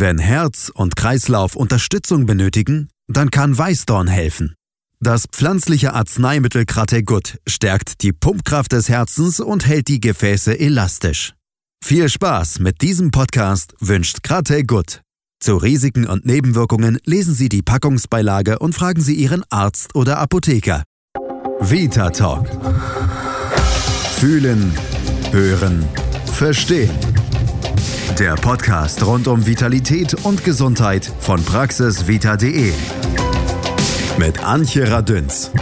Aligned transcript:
Wenn 0.00 0.18
Herz 0.18 0.70
und 0.72 0.94
Kreislauf 0.94 1.56
Unterstützung 1.56 2.24
benötigen, 2.24 2.88
dann 3.08 3.32
kann 3.32 3.58
Weißdorn 3.58 4.06
helfen. 4.06 4.54
Das 5.00 5.24
pflanzliche 5.26 5.92
Arzneimittel 5.92 6.66
Krategut 6.66 7.38
stärkt 7.48 8.02
die 8.02 8.12
Pumpkraft 8.12 8.70
des 8.70 8.88
Herzens 8.88 9.40
und 9.40 9.66
hält 9.66 9.88
die 9.88 9.98
Gefäße 9.98 10.56
elastisch. 10.56 11.34
Viel 11.84 12.08
Spaß 12.08 12.60
mit 12.60 12.80
diesem 12.80 13.10
Podcast 13.10 13.74
wünscht 13.80 14.22
Krategut. 14.22 15.00
Zu 15.40 15.56
Risiken 15.56 16.06
und 16.06 16.24
Nebenwirkungen 16.24 17.00
lesen 17.04 17.34
Sie 17.34 17.48
die 17.48 17.62
Packungsbeilage 17.62 18.60
und 18.60 18.76
fragen 18.76 19.00
Sie 19.00 19.16
Ihren 19.16 19.42
Arzt 19.50 19.96
oder 19.96 20.18
Apotheker. 20.18 20.84
Vita 21.58 22.10
Talk. 22.10 22.46
Fühlen, 24.14 24.72
hören, 25.32 25.84
verstehen. 26.34 27.17
Der 28.18 28.34
Podcast 28.34 29.06
rund 29.06 29.28
um 29.28 29.46
Vitalität 29.46 30.14
und 30.24 30.42
Gesundheit 30.42 31.10
von 31.20 31.44
praxisvita.de. 31.44 32.72
Mit 34.18 34.44
Antje 34.44 34.90
Radünz. 34.90 35.52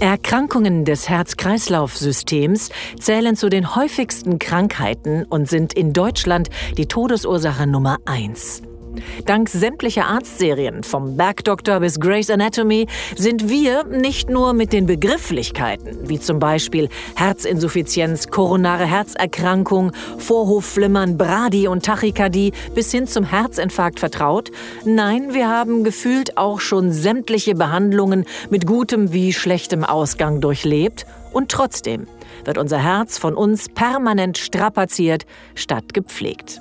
Erkrankungen 0.00 0.84
des 0.84 1.08
Herz-Kreislauf-Systems 1.08 2.70
zählen 2.98 3.36
zu 3.36 3.48
den 3.48 3.76
häufigsten 3.76 4.40
Krankheiten 4.40 5.24
und 5.24 5.48
sind 5.48 5.74
in 5.74 5.92
Deutschland 5.92 6.50
die 6.76 6.86
Todesursache 6.86 7.68
Nummer 7.68 7.98
eins. 8.04 8.62
Dank 9.26 9.48
sämtlicher 9.48 10.06
Arztserien, 10.06 10.82
vom 10.82 11.16
Bergdoktor 11.16 11.80
bis 11.80 12.00
Grey's 12.00 12.30
Anatomy, 12.30 12.86
sind 13.16 13.48
wir 13.48 13.84
nicht 13.84 14.30
nur 14.30 14.52
mit 14.52 14.72
den 14.72 14.86
Begrifflichkeiten, 14.86 16.08
wie 16.08 16.20
zum 16.20 16.38
Beispiel 16.38 16.88
Herzinsuffizienz, 17.16 18.28
koronare 18.28 18.86
Herzerkrankung, 18.86 19.92
Vorhofflimmern, 20.18 21.16
Brady 21.16 21.68
und 21.68 21.84
Tachykardie 21.84 22.52
bis 22.74 22.90
hin 22.90 23.06
zum 23.06 23.24
Herzinfarkt 23.24 24.00
vertraut. 24.00 24.50
Nein, 24.84 25.34
wir 25.34 25.48
haben 25.48 25.84
gefühlt 25.84 26.36
auch 26.36 26.60
schon 26.60 26.92
sämtliche 26.92 27.54
Behandlungen 27.54 28.24
mit 28.50 28.66
gutem 28.66 29.12
wie 29.12 29.32
schlechtem 29.32 29.84
Ausgang 29.84 30.40
durchlebt. 30.40 31.06
Und 31.32 31.50
trotzdem 31.50 32.06
wird 32.44 32.58
unser 32.58 32.78
Herz 32.78 33.18
von 33.18 33.34
uns 33.34 33.68
permanent 33.68 34.38
strapaziert 34.38 35.24
statt 35.54 35.94
gepflegt. 35.94 36.60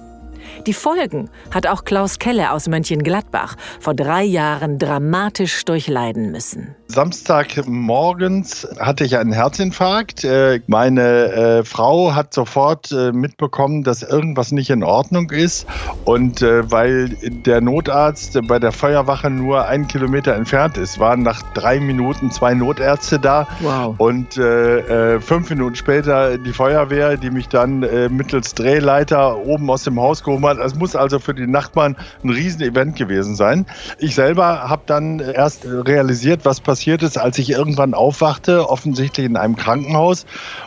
Die 0.68 0.74
Folgen 0.74 1.30
hat 1.54 1.68
auch 1.68 1.84
Klaus 1.84 2.20
Kelle 2.20 2.52
aus 2.52 2.68
Mönchengladbach 2.68 3.56
vor 3.80 3.94
drei 3.94 4.24
Jahren 4.24 4.78
dramatisch 4.78 5.66
durchleiden 5.66 6.32
müssen. 6.32 6.76
Samstagmorgens 6.88 8.68
hatte 8.80 9.06
ich 9.06 9.18
einen 9.18 9.32
Herzinfarkt. 9.32 10.24
Äh, 10.24 10.62
meine 10.68 11.02
äh, 11.02 11.64
Frau 11.64 12.14
hat 12.14 12.34
sofort 12.34 12.92
äh, 12.92 13.12
mitbekommen, 13.12 13.84
dass 13.84 14.04
irgendwas 14.04 14.52
nicht 14.52 14.70
in 14.70 14.84
Ordnung 14.84 15.30
ist. 15.32 15.66
Und 16.06 16.42
weil 16.42 17.10
der 17.22 17.62
Notarzt 17.62 18.40
bei 18.48 18.60
der 18.60 18.72
Feuerwache 18.72 19.30
nur 19.30 19.68
einen 19.68 19.88
Kilometer 19.88 20.36
entfernt 20.36 20.78
ist, 20.78 21.00
waren 21.00 21.22
nach 21.22 21.42
drei 21.54 21.80
Minuten 21.80 22.32
zwei 22.32 22.54
Notärzte 22.54 23.20
da. 23.20 23.48
Wow. 23.60 23.96
Und 23.98 24.34
fünf 24.34 25.50
Minuten 25.50 25.76
später 25.76 26.38
die 26.38 26.52
Feuerwehr, 26.52 27.18
die 27.18 27.30
mich 27.30 27.48
dann 27.48 27.80
mittels 28.16 28.56
Drehleiter 28.56 29.38
oben 29.38 29.70
aus 29.70 29.84
dem 29.84 30.00
Haus 30.00 30.24
gehoben 30.24 30.41
hat. 30.48 30.58
Es 30.60 30.76
muss 30.76 30.96
also 30.96 31.20
für 31.20 31.34
die 31.34 31.48
Nachbarn 31.48 31.96
ein 32.24 32.30
Riesenevent 32.30 32.96
gewesen 32.96 33.36
sein. 33.36 33.66
Ich 33.98 34.16
selber 34.16 34.70
habe 34.70 34.84
dann 34.86 35.20
erst 35.20 35.66
realisiert, 35.66 36.42
was 36.44 36.60
passiert 36.60 36.82
passiert 36.82 37.04
ist, 37.04 37.18
als 37.18 37.38
ich 37.38 37.50
irgendwann 37.50 37.94
aufwachte, 37.94 38.70
offensichtlich 38.70 39.26
in 39.26 39.38
einem 39.38 39.56
Krankenhaus 39.56 40.26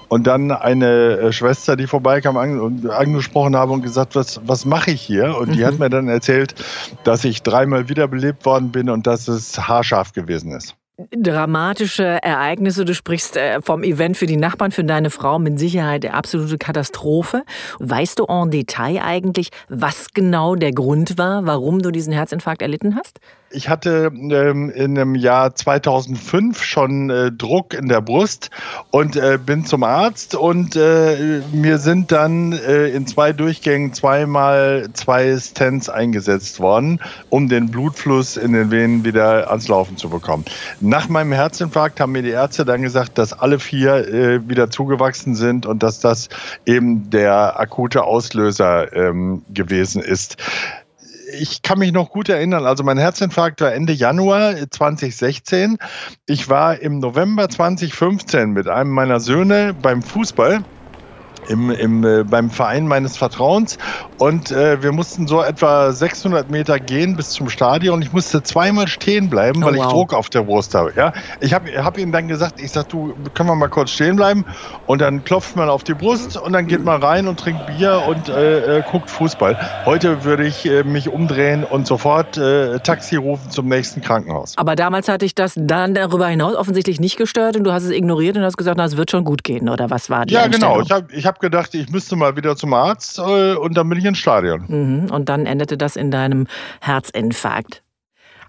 und 0.09 0.27
dann 0.27 0.53
eine 0.53 1.19
äh, 1.19 1.33
Schwester, 1.33 1.77
die 1.77 1.87
vorbeikam 1.87 2.37
und 2.37 2.89
angesprochen 2.89 3.57
habe 3.57 3.73
und 3.73 3.83
gesagt, 3.83 4.15
was, 4.15 4.41
was 4.47 4.65
mache 4.65 4.93
ich 4.93 5.03
hier? 5.03 5.37
Und 5.37 5.55
die 5.55 5.61
mhm. 5.61 5.67
hat 5.67 5.79
mir 5.79 5.91
dann 5.91 6.09
erzählt, 6.09 6.55
dass 7.05 7.25
ich 7.25 7.43
dreimal 7.43 7.89
wiederbelebt 7.89 8.45
worden 8.47 8.71
bin 8.71 8.91
und 8.91 9.07
dass 9.07 9.29
es 9.29 9.59
haarscharf 9.59 10.13
gewesen 10.13 10.53
ist. 10.53 10.77
Dramatische 10.97 12.05
Ereignisse. 12.23 12.85
Du 12.85 12.95
sprichst 12.95 13.37
äh, 13.37 13.61
vom 13.61 13.83
Event 13.83 14.17
für 14.17 14.27
die 14.27 14.37
Nachbarn, 14.37 14.71
für 14.71 14.85
deine 14.85 15.11
Frau 15.11 15.41
mit 15.41 15.59
Sicherheit 15.59 16.05
eine 16.05 16.15
absolute 16.15 16.57
Katastrophe. 16.57 17.43
Weißt 17.81 18.21
du 18.21 18.27
en 18.27 18.53
Detail 18.53 19.03
eigentlich, 19.03 19.51
was 19.69 20.13
genau 20.15 20.55
der 20.55 20.71
Grund 20.71 21.19
war, 21.19 21.47
warum 21.47 21.83
du 21.83 21.91
diesen 21.91 22.13
Herzinfarkt 22.13 22.63
erlitten 22.63 22.95
hast? 22.95 23.19
Ich 23.55 23.69
hatte 23.69 24.11
ähm, 24.13 24.69
in 24.71 24.97
dem 24.97 25.15
Jahr 25.15 25.55
2005 25.55 26.63
schon 26.63 27.09
äh, 27.09 27.31
Druck 27.31 27.73
in 27.73 27.89
der 27.89 28.01
Brust 28.01 28.51
und 28.91 29.17
äh, 29.17 29.39
bin 29.39 29.65
zum 29.65 29.85
Arzt 29.85 30.35
und 30.35 30.75
äh, 30.75 31.41
mir 31.53 31.79
sind 31.79 32.11
dann 32.11 32.53
äh, 32.53 32.89
in 32.89 33.07
zwei 33.07 33.33
Durchgängen 33.33 33.93
zweimal 33.93 34.89
zwei 34.95 35.39
Stents 35.39 35.89
eingesetzt 35.89 36.59
worden, 36.59 37.01
um 37.31 37.49
den 37.49 37.71
Blutfluss 37.71 38.37
in 38.37 38.53
den 38.53 38.73
Venen 38.73 39.05
wieder 39.05 39.49
ans 39.51 39.69
Laufen 39.69 39.97
zu 39.97 40.09
bekommen. 40.09 40.45
Nach 40.81 41.09
meinem 41.09 41.33
Herzinfarkt 41.33 42.01
haben 42.01 42.13
mir 42.13 42.23
die 42.23 42.31
Ärzte 42.31 42.65
dann 42.65 42.83
gesagt, 42.83 43.19
dass 43.19 43.33
alle 43.33 43.61
vier 43.61 44.09
äh, 44.09 44.49
wieder 44.49 44.69
zugewachsen 44.71 45.37
sind 45.37 45.65
und 45.65 45.83
dass 45.85 46.01
das 46.01 46.29
eben 46.67 47.09
der 47.11 47.61
akute 47.61 48.03
Auslöser 48.03 48.93
ähm, 48.95 49.43
gewesen 49.49 50.03
ist 50.03 50.37
ich 51.33 51.63
kann 51.63 51.79
mich 51.79 51.93
noch 51.93 52.11
gut 52.11 52.29
erinnern. 52.29 52.67
Also 52.67 52.85
mein 52.85 52.99
Herzinfarkt 52.99 53.61
war 53.61 53.73
Ende 53.73 53.93
Januar 53.93 54.55
2016. 54.71 55.79
Ich 56.27 56.49
war 56.49 56.79
im 56.81 56.99
November 56.99 57.49
2015 57.49 58.51
mit 58.51 58.69
einem 58.69 58.91
meiner 58.91 59.21
Söhne 59.21 59.75
beim 59.75 60.03
Fußball 60.03 60.65
im, 61.49 61.71
im, 61.71 62.05
äh, 62.05 62.25
beim 62.25 62.51
Verein 62.51 62.87
meines 62.87 63.17
Vertrauens. 63.17 63.79
Und 64.19 64.51
äh, 64.51 64.83
wir 64.83 64.93
mussten 64.93 65.27
so 65.27 65.43
etwa 65.43 65.93
600 65.93 66.51
Meter 66.51 66.79
gehen 66.79 67.17
bis 67.17 67.31
zum 67.31 67.49
Stadion. 67.49 68.03
Ich 68.03 68.13
musste 68.13 68.43
zweimal 68.43 68.89
stehen 68.89 69.29
bleiben, 69.29 69.63
weil 69.63 69.75
oh, 69.75 69.79
wow. 69.79 69.87
ich 69.87 69.93
Druck 69.93 70.15
auf 70.15 70.31
der 70.31 70.43
Brust 70.43 70.75
habe. 70.75 70.93
Ja? 70.97 71.13
Ich 71.41 71.53
habe 71.53 71.71
hab 71.85 71.99
ihm 71.99 72.13
dann 72.13 72.29
gesagt, 72.29 72.61
ich 72.61 72.71
sag, 72.71 72.89
du, 72.89 73.15
können 73.35 73.49
wir 73.49 73.57
mal 73.57 73.69
kurz 73.69 73.91
stehen 73.91 74.17
bleiben? 74.17 74.45
Und 74.87 75.01
dann 75.01 75.25
klopft 75.25 75.57
man 75.57 75.69
auf 75.69 75.85
die 75.85 75.95
Brust 75.95 76.37
und 76.37 76.53
dann 76.53 76.67
geht 76.67 76.85
man 76.85 77.03
rein 77.03 77.27
und 77.27 77.39
trinkt 77.39 77.67
Bier 77.67 78.03
und 78.07 78.29
äh, 78.29 78.79
äh, 78.79 78.83
guckt 78.91 79.11
Fußball. 79.11 79.57
Heute 79.85 80.25
würde 80.25 80.47
ich 80.47 80.67
äh, 80.67 80.85
mich 80.85 81.09
umdrehen 81.09 81.65
und 81.65 81.87
sofort 81.87 82.37
äh, 82.37 82.79
Taxi 82.81 83.17
rufen 83.17 83.51
zum 83.51 83.69
nächsten 83.69 84.01
Krankenhaus. 84.01 84.55
Aber 84.57 84.77
damals 84.77 85.09
hatte 85.09 85.25
ich 85.25 85.35
das 85.35 85.55
dann 85.57 85.95
darüber 85.95 86.29
hinaus 86.29 86.55
offensichtlich 86.55 87.01
nicht 87.01 87.17
gestört 87.17 87.57
und 87.57 87.65
du 87.65 87.73
hast 87.73 87.85
es 87.85 87.91
ignoriert 87.91 88.37
und 88.37 88.43
hast 88.43 88.57
gesagt, 88.57 88.77
na, 88.77 88.85
es 88.85 88.97
wird 88.97 89.11
schon 89.11 89.25
gut 89.25 89.45
gehen, 89.45 89.69
oder 89.69 89.91
was 89.91 90.11
war 90.11 90.27
die 90.27 90.35
Ja, 90.35 90.47
genau. 90.47 90.81
Ich 90.81 90.91
habe 90.91 91.13
ich 91.13 91.27
hab 91.27 91.34
habe 91.35 91.41
gedacht, 91.41 91.75
ich 91.75 91.91
müsste 91.91 92.17
mal 92.17 92.37
wieder 92.37 92.57
zum 92.57 92.73
Arzt 92.73 93.19
äh, 93.19 93.55
und 93.55 93.75
dann 93.77 93.89
bin 93.89 93.99
ich 93.99 94.05
ins 94.05 94.19
Stadion. 94.19 94.65
Mhm. 94.69 95.11
Und 95.11 95.29
dann 95.29 95.47
endete 95.47 95.77
das 95.77 95.97
in 95.97 96.11
deinem 96.11 96.47
Herzinfarkt. 96.81 97.83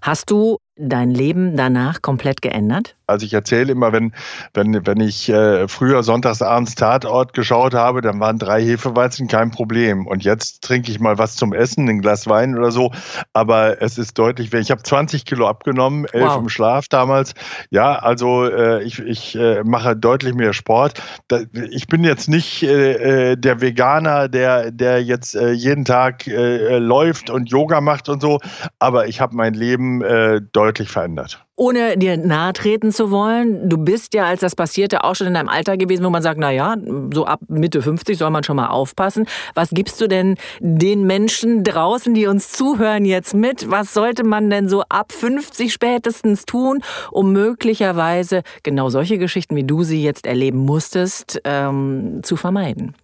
Hast 0.02 0.30
du 0.30 0.58
dein 0.76 1.10
Leben 1.10 1.56
danach 1.56 2.02
komplett 2.02 2.42
geändert? 2.42 2.96
Also 3.08 3.24
ich 3.24 3.32
erzähle 3.32 3.72
immer, 3.72 3.92
wenn, 3.92 4.12
wenn, 4.52 4.84
wenn 4.84 5.00
ich 5.00 5.28
äh, 5.28 5.68
früher 5.68 6.02
sonntagsabends 6.02 6.74
Tatort 6.74 7.34
geschaut 7.34 7.72
habe, 7.72 8.00
dann 8.00 8.18
waren 8.18 8.38
drei 8.38 8.62
Hefeweizen 8.62 9.28
kein 9.28 9.52
Problem. 9.52 10.06
Und 10.06 10.24
jetzt 10.24 10.62
trinke 10.62 10.90
ich 10.90 10.98
mal 10.98 11.16
was 11.16 11.36
zum 11.36 11.52
Essen, 11.52 11.88
ein 11.88 12.00
Glas 12.00 12.26
Wein 12.26 12.58
oder 12.58 12.72
so. 12.72 12.90
Aber 13.32 13.80
es 13.80 13.96
ist 13.96 14.18
deutlich, 14.18 14.52
ich 14.52 14.70
habe 14.72 14.82
20 14.82 15.24
Kilo 15.24 15.46
abgenommen, 15.46 16.06
elf 16.06 16.26
wow. 16.26 16.38
im 16.38 16.48
Schlaf 16.48 16.88
damals. 16.88 17.34
Ja, 17.70 17.96
also 17.96 18.44
äh, 18.44 18.82
ich, 18.82 18.98
ich 18.98 19.36
äh, 19.36 19.62
mache 19.62 19.96
deutlich 19.96 20.34
mehr 20.34 20.52
Sport. 20.52 21.00
Da, 21.28 21.40
ich 21.70 21.86
bin 21.86 22.02
jetzt 22.02 22.28
nicht 22.28 22.64
äh, 22.64 23.32
äh, 23.32 23.36
der 23.36 23.60
Veganer, 23.60 24.28
der, 24.28 24.72
der 24.72 25.02
jetzt 25.02 25.36
äh, 25.36 25.52
jeden 25.52 25.84
Tag 25.84 26.24
läuft 26.26 27.30
und 27.30 27.50
Yoga 27.50 27.80
macht 27.80 28.08
und 28.08 28.20
so. 28.20 28.40
Aber 28.78 29.06
ich 29.06 29.20
habe 29.20 29.36
mein 29.36 29.54
Leben 29.54 30.02
äh, 30.02 30.40
deutlich 30.66 30.90
verändert. 30.90 31.44
Ohne 31.54 31.96
dir 31.96 32.16
nahe 32.16 32.52
treten 32.52 32.90
zu 32.90 33.10
wollen, 33.10 33.68
du 33.68 33.78
bist 33.78 34.14
ja, 34.14 34.26
als 34.26 34.40
das 34.40 34.56
passierte, 34.56 35.04
auch 35.04 35.14
schon 35.14 35.28
in 35.28 35.36
einem 35.36 35.48
Alter 35.48 35.76
gewesen, 35.76 36.04
wo 36.04 36.10
man 36.10 36.22
sagt, 36.22 36.40
na 36.40 36.50
ja, 36.50 36.74
so 37.14 37.24
ab 37.24 37.40
Mitte 37.48 37.80
50 37.82 38.18
soll 38.18 38.30
man 38.30 38.42
schon 38.42 38.56
mal 38.56 38.66
aufpassen. 38.66 39.26
Was 39.54 39.70
gibst 39.70 40.00
du 40.00 40.08
denn 40.08 40.36
den 40.58 41.06
Menschen 41.06 41.62
draußen, 41.62 42.14
die 42.14 42.26
uns 42.26 42.50
zuhören, 42.50 43.04
jetzt 43.04 43.32
mit? 43.32 43.70
Was 43.70 43.94
sollte 43.94 44.24
man 44.24 44.50
denn 44.50 44.68
so 44.68 44.82
ab 44.88 45.12
50 45.12 45.72
spätestens 45.72 46.44
tun, 46.46 46.82
um 47.12 47.32
möglicherweise 47.32 48.42
genau 48.64 48.90
solche 48.90 49.16
Geschichten, 49.16 49.54
wie 49.54 49.64
du 49.64 49.84
sie 49.84 50.02
jetzt 50.02 50.26
erleben 50.26 50.58
musstest, 50.58 51.40
ähm, 51.44 52.20
zu 52.24 52.36
vermeiden? 52.36 52.94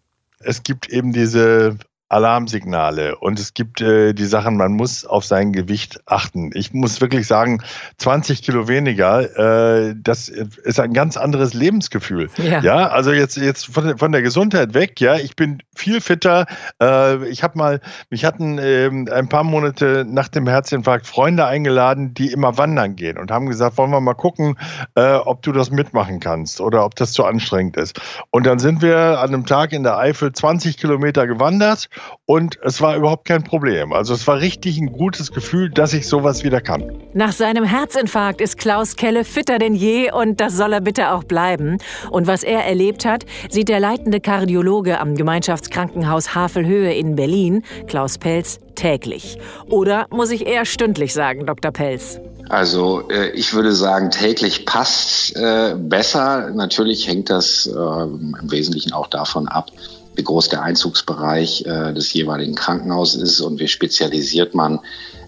Es 0.40 0.64
gibt 0.64 0.88
eben 0.88 1.12
diese 1.12 1.78
Alarmsignale 2.12 3.16
und 3.16 3.40
es 3.40 3.54
gibt 3.54 3.80
äh, 3.80 4.12
die 4.12 4.26
Sachen, 4.26 4.56
man 4.56 4.72
muss 4.72 5.06
auf 5.06 5.24
sein 5.24 5.52
Gewicht 5.52 6.00
achten. 6.04 6.50
Ich 6.54 6.74
muss 6.74 7.00
wirklich 7.00 7.26
sagen, 7.26 7.62
20 7.96 8.42
Kilo 8.42 8.68
weniger, 8.68 9.88
äh, 9.88 9.94
das 9.96 10.28
ist 10.28 10.78
ein 10.78 10.92
ganz 10.92 11.16
anderes 11.16 11.54
Lebensgefühl. 11.54 12.28
Ja, 12.36 12.60
ja 12.60 12.88
also 12.88 13.12
jetzt, 13.12 13.36
jetzt 13.36 13.66
von, 13.66 13.96
von, 13.96 14.12
der 14.12 14.20
Gesundheit 14.20 14.74
weg, 14.74 15.00
ja, 15.00 15.16
ich 15.16 15.36
bin 15.36 15.62
viel 15.74 16.02
fitter. 16.02 16.46
Äh, 16.80 17.26
ich 17.28 17.42
habe 17.42 17.56
mal, 17.56 17.80
mich 18.10 18.26
hatten 18.26 18.58
ähm, 18.58 19.08
ein 19.10 19.28
paar 19.28 19.44
Monate 19.44 20.04
nach 20.06 20.28
dem 20.28 20.46
Herzinfarkt 20.46 21.06
Freunde 21.06 21.46
eingeladen, 21.46 22.12
die 22.12 22.30
immer 22.30 22.58
wandern 22.58 22.94
gehen 22.94 23.16
und 23.16 23.30
haben 23.30 23.46
gesagt, 23.46 23.78
wollen 23.78 23.90
wir 23.90 24.00
mal 24.00 24.14
gucken, 24.14 24.58
äh, 24.96 25.14
ob 25.14 25.42
du 25.42 25.52
das 25.52 25.70
mitmachen 25.70 26.20
kannst 26.20 26.60
oder 26.60 26.84
ob 26.84 26.94
das 26.94 27.12
zu 27.12 27.24
anstrengend 27.24 27.78
ist. 27.78 27.98
Und 28.30 28.46
dann 28.46 28.58
sind 28.58 28.82
wir 28.82 29.20
an 29.20 29.28
einem 29.28 29.46
Tag 29.46 29.72
in 29.72 29.82
der 29.82 29.96
Eifel 29.96 30.32
20 30.32 30.76
Kilometer 30.76 31.26
gewandert 31.26 31.88
und 32.26 32.58
es 32.62 32.80
war 32.80 32.96
überhaupt 32.96 33.26
kein 33.26 33.44
Problem. 33.44 33.92
Also 33.92 34.14
es 34.14 34.26
war 34.26 34.40
richtig 34.40 34.78
ein 34.78 34.92
gutes 34.92 35.32
Gefühl, 35.32 35.70
dass 35.70 35.92
ich 35.92 36.08
sowas 36.08 36.44
wieder 36.44 36.60
kann. 36.60 36.90
Nach 37.14 37.32
seinem 37.32 37.64
Herzinfarkt 37.64 38.40
ist 38.40 38.58
Klaus 38.58 38.96
Kelle 38.96 39.24
fitter 39.24 39.58
denn 39.58 39.74
je 39.74 40.12
und 40.12 40.40
das 40.40 40.56
soll 40.56 40.72
er 40.72 40.80
bitte 40.80 41.12
auch 41.12 41.24
bleiben. 41.24 41.78
Und 42.10 42.26
was 42.26 42.42
er 42.42 42.64
erlebt 42.64 43.04
hat, 43.04 43.24
sieht 43.50 43.68
der 43.68 43.80
leitende 43.80 44.20
Kardiologe 44.20 45.00
am 45.00 45.14
Gemeinschaftskrankenhaus 45.14 46.34
Havelhöhe 46.34 46.92
in 46.94 47.16
Berlin, 47.16 47.62
Klaus 47.86 48.18
Pelz, 48.18 48.58
täglich. 48.74 49.38
Oder 49.68 50.06
muss 50.10 50.30
ich 50.30 50.46
eher 50.46 50.64
stündlich 50.64 51.12
sagen, 51.12 51.46
Dr. 51.46 51.72
Pelz? 51.72 52.20
Also 52.48 53.08
äh, 53.08 53.30
ich 53.30 53.54
würde 53.54 53.72
sagen, 53.72 54.10
täglich 54.10 54.66
passt 54.66 55.36
äh, 55.36 55.74
besser. 55.76 56.50
Natürlich 56.50 57.08
hängt 57.08 57.30
das 57.30 57.66
äh, 57.66 57.70
im 57.72 58.50
Wesentlichen 58.50 58.92
auch 58.92 59.06
davon 59.06 59.48
ab, 59.48 59.70
wie 60.14 60.24
groß 60.24 60.48
der 60.48 60.62
Einzugsbereich 60.62 61.64
äh, 61.66 61.92
des 61.92 62.12
jeweiligen 62.12 62.54
Krankenhauses 62.54 63.22
ist 63.22 63.40
und 63.40 63.58
wie 63.58 63.68
spezialisiert 63.68 64.54
man 64.54 64.80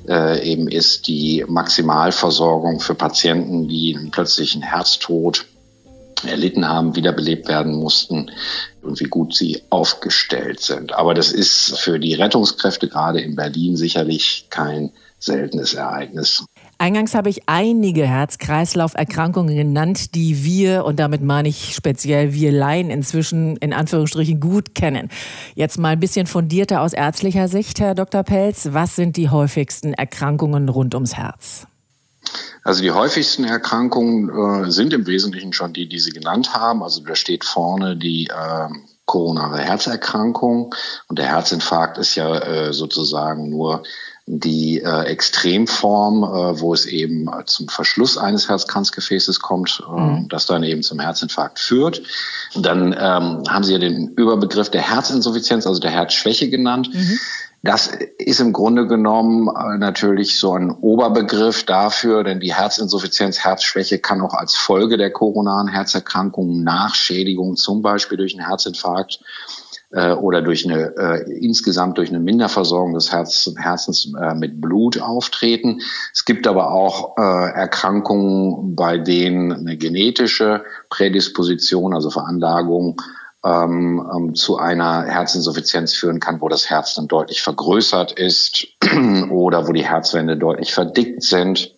äh, 0.09 0.43
eben 0.47 0.69
ist. 0.69 1.07
Die 1.07 1.45
Maximalversorgung 1.47 2.81
für 2.81 2.95
Patienten, 2.95 3.69
die 3.69 3.97
einen 3.97 4.11
plötzlichen 4.11 4.63
Herztod 4.63 5.47
erlitten 6.27 6.69
haben, 6.69 6.97
wiederbelebt 6.97 7.49
werden 7.49 7.75
mussten 7.75 8.31
und 8.83 9.01
wie 9.01 9.05
gut 9.05 9.35
sie 9.35 9.63
aufgestellt 9.71 10.61
sind. 10.61 10.93
Aber 10.93 11.15
das 11.15 11.33
ist 11.33 11.79
für 11.79 11.99
die 11.99 12.15
Rettungskräfte 12.15 12.89
gerade 12.89 13.21
in 13.21 13.37
Berlin 13.37 13.77
sicherlich 13.77 14.47
kein 14.51 14.93
seltenes 15.19 15.75
Ereignis. 15.75 16.45
Eingangs 16.85 17.15
habe 17.15 17.31
ich 17.31 17.45
einige 17.47 18.07
Herz-Kreislauf-Erkrankungen 18.07 19.57
genannt, 19.57 20.15
die 20.15 20.45
wir, 20.45 20.85
und 20.85 21.01
damit 21.01 21.23
meine 21.23 21.49
ich 21.49 21.75
speziell 21.75 22.35
wir 22.35 22.53
Laien, 22.53 22.91
inzwischen 22.91 23.57
in 23.57 23.73
Anführungsstrichen 23.73 24.39
gut 24.39 24.75
kennen. 24.75 25.09
Jetzt 25.55 25.79
mal 25.79 25.95
ein 25.95 26.01
bisschen 26.01 26.27
fundierter 26.27 26.83
aus 26.83 26.93
ärztlicher 26.93 27.49
Sicht, 27.49 27.81
Herr 27.81 27.95
Dr. 27.95 28.23
Pelz. 28.23 28.69
Was 28.73 28.97
sind 28.97 29.17
die 29.17 29.31
häufigsten 29.31 29.95
Erkrankungen 29.95 30.69
rund 30.69 30.95
ums 30.95 31.15
Herz? 31.15 31.67
Also 32.65 32.83
die 32.83 32.91
häufigsten 32.91 33.45
Erkrankungen 33.45 34.67
äh, 34.67 34.71
sind 34.71 34.93
im 34.93 35.07
Wesentlichen 35.07 35.55
schon 35.55 35.73
die, 35.73 35.89
die 35.89 35.99
Sie 35.99 36.11
genannt 36.11 36.53
haben. 36.53 36.83
Also 36.83 37.03
da 37.03 37.15
steht 37.15 37.47
vorne 37.47 37.97
die 37.97 38.27
äh, 38.27 38.69
koronare 39.07 39.61
Herzerkrankung 39.61 40.75
und 41.09 41.19
der 41.19 41.29
Herzinfarkt 41.29 41.97
ist 41.97 42.15
ja 42.15 42.39
äh, 42.41 42.73
sozusagen 42.75 43.49
nur 43.49 43.85
die 44.27 44.81
äh, 44.81 45.03
Extremform, 45.03 46.23
äh, 46.23 46.61
wo 46.61 46.73
es 46.73 46.87
eben 46.87 47.29
zum 47.45 47.69
Verschluss 47.69 48.17
eines 48.17 48.49
Herzkranzgefäßes 48.49 49.41
kommt, 49.41 49.83
äh, 49.87 50.01
mhm. 50.01 50.29
das 50.29 50.47
dann 50.47 50.63
eben 50.63 50.83
zum 50.83 50.99
Herzinfarkt 50.99 51.59
führt. 51.59 52.03
Dann 52.55 52.93
ähm, 52.93 53.43
haben 53.49 53.65
Sie 53.65 53.73
ja 53.73 53.79
den 53.79 54.15
Überbegriff 54.15 54.71
der 54.71 54.83
Herzinsuffizienz, 54.83 55.67
also 55.67 55.79
der 55.79 55.91
Herzschwäche 55.91 56.49
genannt. 56.49 56.89
Mhm. 56.93 57.19
Das 57.65 57.91
ist 58.19 58.41
im 58.41 58.53
Grunde 58.53 58.87
genommen 58.87 59.49
äh, 59.49 59.79
natürlich 59.79 60.39
so 60.39 60.53
ein 60.53 60.71
Oberbegriff 60.71 61.65
dafür, 61.65 62.23
denn 62.23 62.41
die 62.41 62.55
Herzinsuffizienz, 62.55 63.39
Herzschwäche 63.39 63.99
kann 63.99 64.21
auch 64.21 64.35
als 64.35 64.55
Folge 64.55 64.99
der 64.99 65.11
koronaren 65.11 65.69
Herzerkrankung 65.69 66.63
Nachschädigung, 66.63 67.57
zum 67.57 67.81
Beispiel 67.83 68.19
durch 68.19 68.35
einen 68.35 68.47
Herzinfarkt 68.47 69.21
äh, 69.95 70.13
oder 70.13 70.43
durch 70.43 70.65
eine 70.65 70.97
äh, 70.97 71.31
insgesamt 71.39 71.99
durch 71.99 72.11
eine 72.11 72.21
Minderversorgung 72.21 72.95
des 72.95 73.13
Herz, 73.13 73.51
Herzens 73.57 74.13
äh, 74.21 74.35
mit 74.35 74.61
Blut 74.61 75.01
auftreten. 75.01 75.81
Es 76.13 76.25
gibt 76.25 76.47
aber 76.47 76.73
auch 76.73 77.17
äh, 77.17 77.21
Erkrankungen, 77.23 78.75
bei 78.75 78.99
denen 78.99 79.53
eine 79.53 79.77
genetische 79.77 80.65
Prädisposition, 80.91 81.95
also 81.95 82.11
Veranlagung 82.11 83.01
ähm, 83.45 84.11
ähm, 84.15 84.35
zu 84.35 84.59
einer 84.59 85.05
Herzinsuffizienz 85.05 85.95
führen 85.95 86.19
kann, 86.19 86.41
wo 86.41 86.49
das 86.49 86.71
Herz 86.71 86.95
dann 86.95 87.09
deutlich 87.09 87.43
vergrößert 87.43 88.13
ist 88.13 88.67
oder 89.31 89.69
wo 89.69 89.73
die 89.73 89.87
Herzwände 89.87 90.37
deutlich 90.37 90.75
verdickt 90.75 91.23
sind. 91.23 91.75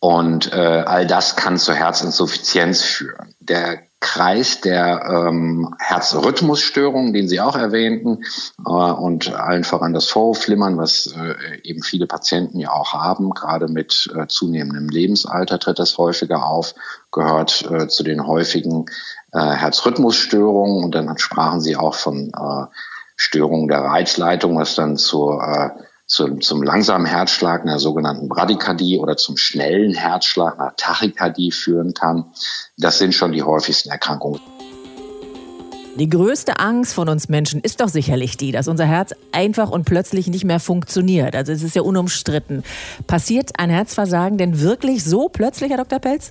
Und 0.00 0.52
äh, 0.52 0.84
all 0.86 1.06
das 1.06 1.36
kann 1.36 1.56
zur 1.56 1.76
Herzinsuffizienz 1.76 2.82
führen. 2.82 3.34
Der 3.40 3.84
Kreis 4.04 4.60
der 4.60 5.02
ähm, 5.08 5.74
Herzrhythmusstörungen, 5.78 7.14
den 7.14 7.26
Sie 7.26 7.40
auch 7.40 7.56
erwähnten, 7.56 8.22
äh, 8.58 8.70
und 8.70 9.34
allen 9.34 9.64
voran 9.64 9.94
das 9.94 10.10
Vorhofflimmern, 10.10 10.76
was 10.76 11.06
äh, 11.06 11.60
eben 11.62 11.82
viele 11.82 12.06
Patienten 12.06 12.60
ja 12.60 12.70
auch 12.70 12.92
haben, 12.92 13.30
gerade 13.30 13.66
mit 13.66 14.10
äh, 14.14 14.26
zunehmendem 14.26 14.90
Lebensalter 14.90 15.58
tritt 15.58 15.78
das 15.78 15.96
häufiger 15.96 16.46
auf, 16.46 16.74
gehört 17.12 17.66
äh, 17.70 17.88
zu 17.88 18.02
den 18.04 18.26
häufigen 18.26 18.84
äh, 19.32 19.40
Herzrhythmusstörungen. 19.40 20.84
Und 20.84 20.94
dann 20.94 21.16
sprachen 21.16 21.62
Sie 21.62 21.74
auch 21.74 21.94
von 21.94 22.28
äh, 22.28 22.66
Störungen 23.16 23.68
der 23.68 23.80
Reizleitung, 23.80 24.58
was 24.58 24.74
dann 24.74 24.98
zur 24.98 25.42
äh, 25.42 25.70
zum, 26.14 26.40
zum 26.40 26.62
langsamen 26.62 27.06
Herzschlag, 27.06 27.62
einer 27.62 27.80
sogenannten 27.80 28.28
Bradykardie 28.28 28.98
oder 28.98 29.16
zum 29.16 29.36
schnellen 29.36 29.94
Herzschlag, 29.94 30.60
einer 30.60 30.76
Tachykardie 30.76 31.50
führen 31.50 31.92
kann. 31.92 32.26
Das 32.78 32.98
sind 32.98 33.14
schon 33.14 33.32
die 33.32 33.42
häufigsten 33.42 33.90
Erkrankungen. 33.90 34.40
Die 35.96 36.08
größte 36.08 36.58
Angst 36.58 36.94
von 36.94 37.08
uns 37.08 37.28
Menschen 37.28 37.60
ist 37.60 37.80
doch 37.80 37.88
sicherlich 37.88 38.36
die, 38.36 38.52
dass 38.52 38.66
unser 38.68 38.84
Herz 38.84 39.14
einfach 39.32 39.70
und 39.70 39.84
plötzlich 39.84 40.26
nicht 40.28 40.44
mehr 40.44 40.60
funktioniert. 40.60 41.36
Also 41.36 41.52
es 41.52 41.62
ist 41.62 41.76
ja 41.76 41.82
unumstritten. 41.82 42.64
Passiert 43.06 43.50
ein 43.58 43.70
Herzversagen 43.70 44.38
denn 44.38 44.60
wirklich 44.60 45.04
so 45.04 45.28
plötzlich, 45.28 45.70
Herr 45.70 45.78
Dr. 45.78 45.98
Pelz? 45.98 46.30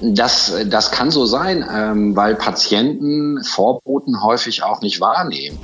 Das, 0.00 0.52
das 0.66 0.90
kann 0.90 1.10
so 1.10 1.24
sein, 1.24 1.64
ähm, 1.70 2.16
weil 2.16 2.34
Patienten 2.34 3.42
Vorboten 3.42 4.22
häufig 4.22 4.62
auch 4.62 4.80
nicht 4.80 5.00
wahrnehmen. 5.00 5.58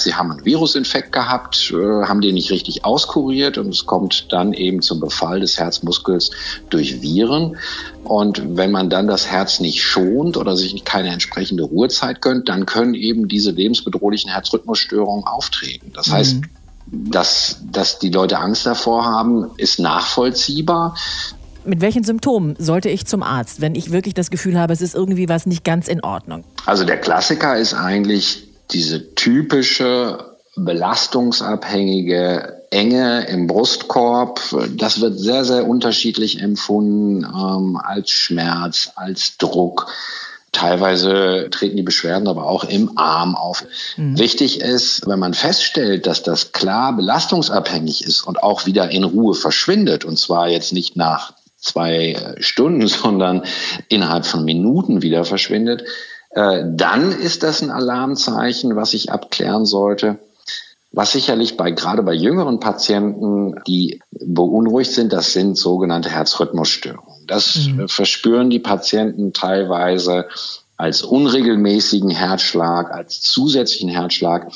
Sie 0.00 0.14
haben 0.14 0.30
einen 0.30 0.44
Virusinfekt 0.44 1.12
gehabt, 1.12 1.72
äh, 1.72 2.06
haben 2.06 2.20
den 2.20 2.34
nicht 2.34 2.50
richtig 2.50 2.84
auskuriert 2.84 3.58
und 3.58 3.68
es 3.68 3.86
kommt 3.86 4.32
dann 4.32 4.52
eben 4.52 4.82
zum 4.82 5.00
Befall 5.00 5.40
des 5.40 5.58
Herzmuskels 5.58 6.30
durch 6.70 7.02
Viren. 7.02 7.56
Und 8.04 8.56
wenn 8.56 8.70
man 8.70 8.90
dann 8.90 9.06
das 9.06 9.26
Herz 9.26 9.60
nicht 9.60 9.82
schont 9.82 10.36
oder 10.36 10.56
sich 10.56 10.84
keine 10.84 11.10
entsprechende 11.10 11.64
Ruhezeit 11.64 12.22
gönnt, 12.22 12.48
dann 12.48 12.66
können 12.66 12.94
eben 12.94 13.28
diese 13.28 13.50
lebensbedrohlichen 13.50 14.30
Herzrhythmusstörungen 14.30 15.24
auftreten. 15.24 15.92
Das 15.94 16.08
mhm. 16.08 16.12
heißt, 16.12 16.36
dass, 16.86 17.60
dass 17.70 17.98
die 17.98 18.10
Leute 18.10 18.38
Angst 18.38 18.66
davor 18.66 19.04
haben, 19.04 19.50
ist 19.56 19.78
nachvollziehbar. 19.78 20.96
Mit 21.64 21.82
welchen 21.82 22.04
Symptomen 22.04 22.56
sollte 22.58 22.88
ich 22.88 23.06
zum 23.06 23.22
Arzt, 23.22 23.60
wenn 23.60 23.74
ich 23.74 23.92
wirklich 23.92 24.14
das 24.14 24.30
Gefühl 24.30 24.58
habe, 24.58 24.72
es 24.72 24.80
ist 24.80 24.94
irgendwie 24.94 25.28
was 25.28 25.46
nicht 25.46 25.62
ganz 25.62 25.88
in 25.88 26.02
Ordnung? 26.02 26.44
Also 26.64 26.84
der 26.84 26.96
Klassiker 26.96 27.56
ist 27.56 27.74
eigentlich 27.74 28.49
diese 28.72 29.14
typische 29.14 30.36
belastungsabhängige 30.56 32.62
Enge 32.70 33.26
im 33.26 33.46
Brustkorb, 33.46 34.40
das 34.76 35.00
wird 35.00 35.18
sehr, 35.18 35.44
sehr 35.44 35.66
unterschiedlich 35.66 36.40
empfunden 36.40 37.24
ähm, 37.24 37.76
als 37.76 38.10
Schmerz, 38.10 38.92
als 38.94 39.38
Druck. 39.38 39.88
Teilweise 40.52 41.48
treten 41.50 41.76
die 41.76 41.84
Beschwerden 41.84 42.26
aber 42.26 42.46
auch 42.46 42.64
im 42.64 42.98
Arm 42.98 43.36
auf. 43.36 43.64
Mhm. 43.96 44.18
Wichtig 44.18 44.60
ist, 44.60 45.06
wenn 45.06 45.20
man 45.20 45.34
feststellt, 45.34 46.06
dass 46.06 46.24
das 46.24 46.52
klar 46.52 46.94
belastungsabhängig 46.94 48.04
ist 48.04 48.22
und 48.22 48.42
auch 48.42 48.66
wieder 48.66 48.90
in 48.90 49.04
Ruhe 49.04 49.34
verschwindet, 49.34 50.04
und 50.04 50.18
zwar 50.18 50.48
jetzt 50.48 50.72
nicht 50.72 50.96
nach 50.96 51.34
zwei 51.56 52.34
Stunden, 52.40 52.86
sondern 52.88 53.44
innerhalb 53.88 54.26
von 54.26 54.44
Minuten 54.44 55.02
wieder 55.02 55.24
verschwindet, 55.24 55.84
äh, 56.30 56.64
dann 56.66 57.12
ist 57.12 57.42
das 57.42 57.62
ein 57.62 57.70
Alarmzeichen, 57.70 58.76
was 58.76 58.94
ich 58.94 59.10
abklären 59.12 59.66
sollte. 59.66 60.18
Was 60.92 61.12
sicherlich 61.12 61.56
bei, 61.56 61.70
gerade 61.70 62.02
bei 62.02 62.14
jüngeren 62.14 62.58
Patienten, 62.58 63.54
die 63.66 64.00
beunruhigt 64.10 64.90
sind, 64.90 65.12
das 65.12 65.32
sind 65.32 65.56
sogenannte 65.56 66.10
Herzrhythmusstörungen. 66.10 67.26
Das 67.28 67.54
mhm. 67.56 67.88
verspüren 67.88 68.50
die 68.50 68.58
Patienten 68.58 69.32
teilweise 69.32 70.26
als 70.76 71.02
unregelmäßigen 71.02 72.10
Herzschlag, 72.10 72.92
als 72.92 73.20
zusätzlichen 73.20 73.90
Herzschlag. 73.90 74.50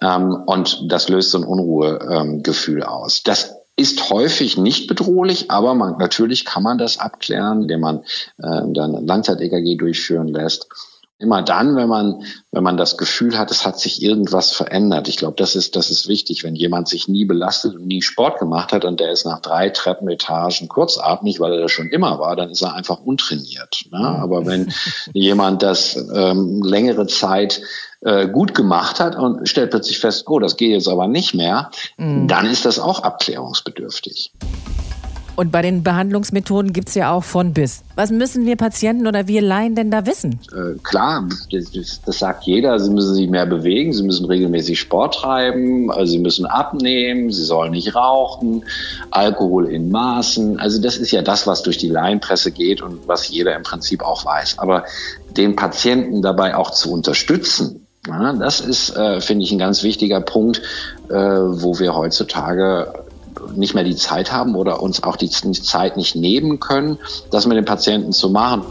Ähm, 0.00 0.34
und 0.46 0.90
das 0.90 1.10
löst 1.10 1.30
so 1.30 1.38
ein 1.38 1.44
Unruhegefühl 1.44 2.80
ähm, 2.82 2.88
aus. 2.88 3.22
Das 3.22 3.56
ist 3.76 4.08
häufig 4.08 4.56
nicht 4.56 4.86
bedrohlich, 4.86 5.50
aber 5.50 5.74
man, 5.74 5.98
natürlich 5.98 6.46
kann 6.46 6.62
man 6.62 6.78
das 6.78 6.98
abklären, 6.98 7.62
indem 7.62 7.80
man 7.80 7.98
äh, 8.38 8.62
dann 8.68 9.06
Langzeit-EKG 9.06 9.76
durchführen 9.76 10.28
lässt 10.28 10.68
Immer 11.18 11.40
dann, 11.42 11.76
wenn 11.76 11.88
man, 11.88 12.22
wenn 12.50 12.62
man 12.62 12.76
das 12.76 12.98
Gefühl 12.98 13.38
hat, 13.38 13.50
es 13.50 13.64
hat 13.64 13.80
sich 13.80 14.02
irgendwas 14.02 14.52
verändert. 14.52 15.08
Ich 15.08 15.16
glaube, 15.16 15.36
das 15.38 15.56
ist, 15.56 15.74
das 15.74 15.90
ist 15.90 16.08
wichtig. 16.08 16.44
Wenn 16.44 16.54
jemand 16.54 16.88
sich 16.88 17.08
nie 17.08 17.24
belastet 17.24 17.74
und 17.74 17.86
nie 17.86 18.02
Sport 18.02 18.38
gemacht 18.38 18.70
hat 18.72 18.84
und 18.84 19.00
der 19.00 19.12
ist 19.12 19.24
nach 19.24 19.40
drei 19.40 19.70
Treppenetagen 19.70 20.68
kurzatmig, 20.68 21.40
weil 21.40 21.54
er 21.54 21.60
das 21.60 21.72
schon 21.72 21.88
immer 21.88 22.18
war, 22.18 22.36
dann 22.36 22.50
ist 22.50 22.60
er 22.60 22.74
einfach 22.74 23.00
untrainiert. 23.00 23.86
Ne? 23.90 23.98
Aber 23.98 24.44
wenn 24.44 24.72
jemand 25.14 25.62
das 25.62 25.96
ähm, 25.96 26.62
längere 26.62 27.06
Zeit 27.06 27.62
äh, 28.02 28.28
gut 28.28 28.54
gemacht 28.54 29.00
hat 29.00 29.16
und 29.16 29.48
stellt 29.48 29.70
plötzlich 29.70 29.98
fest, 29.98 30.24
oh, 30.28 30.38
das 30.38 30.58
geht 30.58 30.72
jetzt 30.72 30.88
aber 30.88 31.08
nicht 31.08 31.32
mehr, 31.32 31.70
mhm. 31.96 32.28
dann 32.28 32.44
ist 32.44 32.66
das 32.66 32.78
auch 32.78 33.00
abklärungsbedürftig. 33.00 34.32
Und 35.36 35.52
bei 35.52 35.60
den 35.60 35.82
Behandlungsmethoden 35.82 36.72
gibt 36.72 36.88
es 36.88 36.94
ja 36.94 37.12
auch 37.12 37.22
von 37.22 37.52
bis. 37.52 37.82
Was 37.94 38.10
müssen 38.10 38.46
wir 38.46 38.56
Patienten 38.56 39.06
oder 39.06 39.28
wir 39.28 39.42
Laien 39.42 39.74
denn 39.74 39.90
da 39.90 40.06
wissen? 40.06 40.40
Äh, 40.50 40.78
klar, 40.82 41.28
das, 41.52 42.00
das, 42.04 42.18
sagt 42.18 42.44
jeder. 42.44 42.78
Sie 42.80 42.90
müssen 42.90 43.14
sich 43.14 43.28
mehr 43.28 43.44
bewegen, 43.44 43.92
sie 43.92 44.02
müssen 44.02 44.24
regelmäßig 44.24 44.80
Sport 44.80 45.16
treiben, 45.16 45.90
also 45.90 46.12
sie 46.12 46.18
müssen 46.18 46.46
abnehmen, 46.46 47.30
sie 47.30 47.44
sollen 47.44 47.72
nicht 47.72 47.94
rauchen, 47.94 48.64
Alkohol 49.10 49.66
in 49.66 49.90
Maßen. 49.90 50.58
Also 50.58 50.80
das 50.80 50.96
ist 50.96 51.10
ja 51.10 51.20
das, 51.20 51.46
was 51.46 51.62
durch 51.62 51.76
die 51.76 51.88
Laienpresse 51.88 52.50
geht 52.50 52.80
und 52.80 53.06
was 53.06 53.28
jeder 53.28 53.54
im 53.54 53.62
Prinzip 53.62 54.02
auch 54.02 54.24
weiß. 54.24 54.58
Aber 54.58 54.84
den 55.36 55.54
Patienten 55.54 56.22
dabei 56.22 56.56
auch 56.56 56.70
zu 56.70 56.90
unterstützen, 56.90 57.86
ja, 58.06 58.32
das 58.32 58.60
ist, 58.60 58.96
äh, 58.96 59.20
finde 59.20 59.44
ich, 59.44 59.52
ein 59.52 59.58
ganz 59.58 59.82
wichtiger 59.82 60.20
Punkt, 60.20 60.62
äh, 61.08 61.14
wo 61.14 61.78
wir 61.78 61.94
heutzutage 61.94 63.05
nicht 63.54 63.74
mehr 63.74 63.84
die 63.84 63.96
Zeit 63.96 64.32
haben 64.32 64.54
oder 64.54 64.82
uns 64.82 65.02
auch 65.02 65.16
die 65.16 65.30
Zeit 65.30 65.96
nicht 65.96 66.16
nehmen 66.16 66.60
können, 66.60 66.98
das 67.30 67.46
mit 67.46 67.56
den 67.56 67.64
Patienten 67.64 68.12
zu 68.12 68.30
machen. 68.30 68.64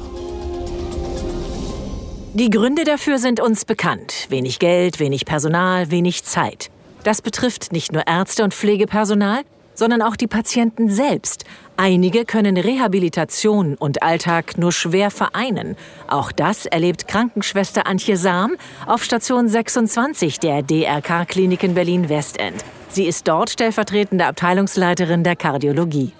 Die 2.33 2.49
Gründe 2.49 2.83
dafür 2.83 3.17
sind 3.17 3.39
uns 3.39 3.63
bekannt. 3.63 4.27
Wenig 4.29 4.59
Geld, 4.59 4.99
wenig 4.99 5.25
Personal, 5.25 5.89
wenig 5.89 6.25
Zeit. 6.25 6.69
Das 7.03 7.21
betrifft 7.21 7.71
nicht 7.71 7.93
nur 7.93 8.07
Ärzte 8.07 8.43
und 8.43 8.53
Pflegepersonal, 8.53 9.43
sondern 9.73 10.01
auch 10.01 10.15
die 10.15 10.27
Patienten 10.27 10.89
selbst. 10.89 11.45
Einige 11.77 12.23
können 12.23 12.57
Rehabilitation 12.57 13.75
und 13.75 14.01
Alltag 14.01 14.57
nur 14.57 14.71
schwer 14.71 15.11
vereinen. 15.11 15.75
Auch 16.07 16.31
das 16.31 16.65
erlebt 16.65 17.07
Krankenschwester 17.07 17.85
Antje 17.85 18.15
Sam 18.15 18.55
auf 18.85 19.03
Station 19.03 19.49
26 19.49 20.39
der 20.39 20.63
DRK 20.63 21.27
Klinik 21.27 21.63
in 21.63 21.73
Berlin-Westend. 21.73 22.63
Sie 22.87 23.05
ist 23.05 23.27
dort 23.27 23.49
stellvertretende 23.49 24.25
Abteilungsleiterin 24.25 25.25
der 25.25 25.35
Kardiologie. 25.35 26.13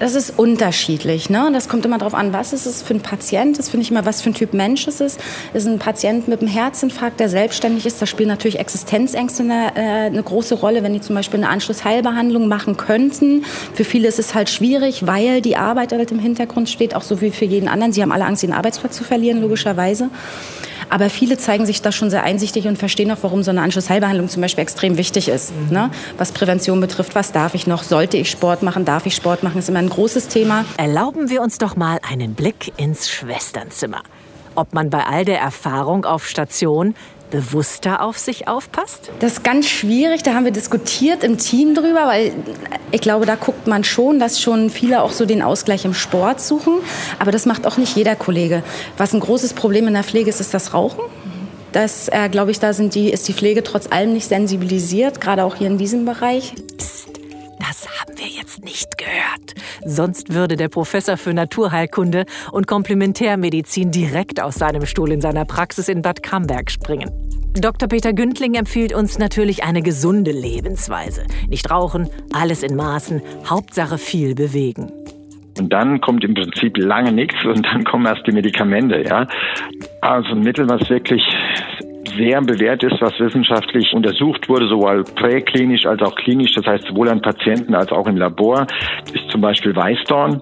Das 0.00 0.14
ist 0.14 0.38
unterschiedlich. 0.38 1.28
Ne? 1.28 1.50
Das 1.52 1.68
kommt 1.68 1.84
immer 1.84 1.98
darauf 1.98 2.14
an, 2.14 2.32
was 2.32 2.54
ist 2.54 2.64
es 2.64 2.80
für 2.80 2.94
ein 2.94 3.02
Patient. 3.02 3.58
Das 3.58 3.68
finde 3.68 3.84
ich 3.84 3.90
immer, 3.90 4.06
was 4.06 4.22
für 4.22 4.30
ein 4.30 4.34
Typ 4.34 4.54
Mensch 4.54 4.88
es 4.88 4.98
ist. 5.02 5.20
Ist 5.52 5.66
ein 5.66 5.78
Patient 5.78 6.26
mit 6.26 6.40
einem 6.40 6.48
Herzinfarkt, 6.48 7.20
der 7.20 7.28
selbstständig 7.28 7.84
ist. 7.84 8.00
Da 8.00 8.06
spielen 8.06 8.30
natürlich 8.30 8.58
Existenzängste 8.58 9.42
eine, 9.42 9.76
äh, 9.76 10.06
eine 10.06 10.22
große 10.22 10.54
Rolle, 10.54 10.82
wenn 10.82 10.94
die 10.94 11.02
zum 11.02 11.16
Beispiel 11.16 11.40
eine 11.40 11.50
Anschlussheilbehandlung 11.50 12.48
machen 12.48 12.78
könnten. 12.78 13.44
Für 13.74 13.84
viele 13.84 14.08
ist 14.08 14.18
es 14.18 14.34
halt 14.34 14.48
schwierig, 14.48 15.06
weil 15.06 15.42
die 15.42 15.58
Arbeit 15.58 15.92
halt 15.92 16.10
im 16.12 16.18
Hintergrund 16.18 16.70
steht, 16.70 16.94
auch 16.94 17.02
so 17.02 17.20
wie 17.20 17.30
für 17.30 17.44
jeden 17.44 17.68
anderen. 17.68 17.92
Sie 17.92 18.00
haben 18.00 18.10
alle 18.10 18.24
Angst, 18.24 18.42
ihren 18.42 18.54
Arbeitsplatz 18.54 18.96
zu 18.96 19.04
verlieren, 19.04 19.42
logischerweise. 19.42 20.08
Aber 20.90 21.08
viele 21.08 21.38
zeigen 21.38 21.66
sich 21.66 21.82
da 21.82 21.92
schon 21.92 22.10
sehr 22.10 22.24
einsichtig 22.24 22.66
und 22.66 22.76
verstehen 22.76 23.10
auch, 23.12 23.18
warum 23.22 23.44
so 23.44 23.50
eine 23.50 23.62
Anschlussheilbehandlung 23.62 24.28
zum 24.28 24.42
Beispiel 24.42 24.62
extrem 24.62 24.96
wichtig 24.96 25.28
ist. 25.28 25.52
Ne? 25.70 25.90
Was 26.18 26.32
Prävention 26.32 26.80
betrifft, 26.80 27.14
was 27.14 27.30
darf 27.30 27.54
ich 27.54 27.68
noch? 27.68 27.84
Sollte 27.84 28.16
ich 28.16 28.28
Sport 28.28 28.62
machen? 28.62 28.84
Darf 28.84 29.06
ich 29.06 29.14
Sport 29.14 29.44
machen? 29.44 29.58
Ist 29.58 29.68
immer 29.68 29.78
ein 29.78 29.88
großes 29.90 30.28
Thema. 30.28 30.64
Erlauben 30.76 31.28
wir 31.28 31.42
uns 31.42 31.58
doch 31.58 31.76
mal 31.76 31.98
einen 32.08 32.34
Blick 32.34 32.72
ins 32.78 33.10
Schwesternzimmer. 33.10 34.02
Ob 34.54 34.72
man 34.72 34.90
bei 34.90 35.04
all 35.04 35.24
der 35.24 35.40
Erfahrung 35.40 36.04
auf 36.04 36.26
Station 36.26 36.94
bewusster 37.30 38.02
auf 38.02 38.18
sich 38.18 38.48
aufpasst? 38.48 39.10
Das 39.20 39.34
ist 39.34 39.44
ganz 39.44 39.68
schwierig. 39.68 40.22
Da 40.22 40.34
haben 40.34 40.44
wir 40.44 40.52
diskutiert 40.52 41.22
im 41.24 41.38
Team 41.38 41.74
drüber, 41.74 42.06
weil 42.06 42.32
ich 42.90 43.00
glaube, 43.00 43.26
da 43.26 43.36
guckt 43.36 43.66
man 43.66 43.84
schon, 43.84 44.18
dass 44.18 44.40
schon 44.40 44.70
viele 44.70 45.02
auch 45.02 45.12
so 45.12 45.26
den 45.26 45.42
Ausgleich 45.42 45.84
im 45.84 45.94
Sport 45.94 46.40
suchen. 46.40 46.74
Aber 47.18 47.30
das 47.30 47.46
macht 47.46 47.66
auch 47.66 47.76
nicht 47.76 47.96
jeder 47.96 48.16
Kollege. 48.16 48.62
Was 48.96 49.12
ein 49.12 49.20
großes 49.20 49.54
Problem 49.54 49.86
in 49.86 49.94
der 49.94 50.04
Pflege 50.04 50.30
ist, 50.30 50.40
ist 50.40 50.54
das 50.54 50.74
Rauchen. 50.74 51.04
Das, 51.72 52.08
äh, 52.08 52.28
glaube 52.28 52.50
ich, 52.50 52.58
da 52.58 52.72
sind 52.72 52.96
die, 52.96 53.10
ist 53.10 53.28
die 53.28 53.32
Pflege 53.32 53.62
trotz 53.62 53.86
allem 53.92 54.12
nicht 54.12 54.26
sensibilisiert, 54.26 55.20
gerade 55.20 55.44
auch 55.44 55.54
hier 55.54 55.68
in 55.68 55.78
diesem 55.78 56.04
Bereich. 56.04 56.52
Psst, 56.76 56.99
Sonst 59.90 60.32
würde 60.32 60.56
der 60.56 60.68
Professor 60.68 61.16
für 61.16 61.34
Naturheilkunde 61.34 62.24
und 62.52 62.68
Komplementärmedizin 62.68 63.90
direkt 63.90 64.40
aus 64.40 64.54
seinem 64.54 64.86
Stuhl 64.86 65.10
in 65.10 65.20
seiner 65.20 65.44
Praxis 65.44 65.88
in 65.88 66.00
Bad 66.00 66.22
Camberg 66.22 66.70
springen. 66.70 67.10
Dr. 67.60 67.88
Peter 67.88 68.12
Gündling 68.12 68.54
empfiehlt 68.54 68.94
uns 68.94 69.18
natürlich 69.18 69.64
eine 69.64 69.82
gesunde 69.82 70.30
Lebensweise. 70.30 71.26
Nicht 71.48 71.72
rauchen, 71.72 72.08
alles 72.32 72.62
in 72.62 72.76
Maßen, 72.76 73.20
Hauptsache 73.44 73.98
viel 73.98 74.36
bewegen. 74.36 74.92
Und 75.58 75.72
dann 75.72 76.00
kommt 76.00 76.22
im 76.22 76.34
Prinzip 76.34 76.78
lange 76.78 77.10
nichts 77.10 77.44
und 77.44 77.66
dann 77.66 77.82
kommen 77.82 78.06
erst 78.06 78.24
die 78.28 78.32
Medikamente, 78.32 79.02
ja. 79.02 79.26
Also 80.02 80.30
ein 80.30 80.40
Mittel, 80.40 80.68
was 80.68 80.88
wirklich 80.88 81.22
sehr 82.16 82.40
bewährt 82.42 82.82
ist, 82.82 83.00
was 83.00 83.18
wissenschaftlich 83.18 83.92
untersucht 83.92 84.48
wurde, 84.48 84.68
sowohl 84.68 85.04
präklinisch 85.04 85.86
als 85.86 86.02
auch 86.02 86.14
klinisch, 86.16 86.52
das 86.54 86.66
heißt 86.66 86.86
sowohl 86.86 87.08
an 87.08 87.20
Patienten 87.20 87.74
als 87.74 87.90
auch 87.92 88.06
im 88.06 88.16
Labor, 88.16 88.66
zum 89.30 89.40
Beispiel 89.40 89.74
Weißdorn 89.74 90.40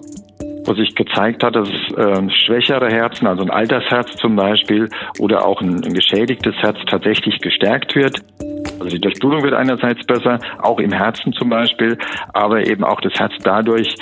wo 0.65 0.73
sich 0.75 0.93
gezeigt 0.95 1.43
hat, 1.43 1.55
dass 1.55 1.69
äh, 1.69 2.29
schwächere 2.45 2.89
Herzen, 2.89 3.27
also 3.27 3.43
ein 3.43 3.49
Altersherz 3.49 4.15
zum 4.17 4.35
Beispiel 4.35 4.87
oder 5.19 5.45
auch 5.45 5.61
ein, 5.61 5.83
ein 5.83 5.93
geschädigtes 5.93 6.55
Herz 6.57 6.77
tatsächlich 6.87 7.39
gestärkt 7.39 7.95
wird. 7.95 8.21
Also 8.79 8.89
die 8.95 9.01
Durchblutung 9.01 9.43
wird 9.43 9.53
einerseits 9.53 10.05
besser, 10.05 10.39
auch 10.61 10.79
im 10.79 10.91
Herzen 10.91 11.33
zum 11.33 11.49
Beispiel, 11.49 11.97
aber 12.33 12.65
eben 12.67 12.83
auch 12.83 13.01
das 13.01 13.13
Herz 13.13 13.33
dadurch, 13.43 13.95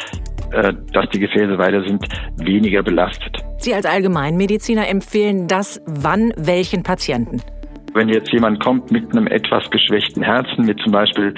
äh, 0.52 0.74
dass 0.94 1.10
die 1.10 1.20
Gefäße 1.20 1.58
weiter 1.58 1.84
sind, 1.84 2.06
weniger 2.38 2.84
belastet. 2.84 3.38
Sie 3.60 3.74
als 3.74 3.86
Allgemeinmediziner 3.86 4.88
empfehlen 4.90 5.48
das 5.48 5.82
wann 5.86 6.34
welchen 6.38 6.84
Patienten? 6.84 7.42
Wenn 7.94 8.10
jetzt 8.10 8.32
jemand 8.32 8.64
kommt 8.64 8.92
mit 8.92 9.12
einem 9.12 9.28
etwas 9.28 9.70
geschwächten 9.72 10.22
Herzen, 10.22 10.66
mit 10.66 10.80
zum 10.82 10.92
Beispiel 10.92 11.34